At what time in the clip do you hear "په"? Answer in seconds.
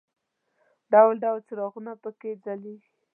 2.03-2.09